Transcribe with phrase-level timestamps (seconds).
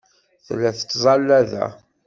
[0.45, 1.65] Tella tettẓalla da.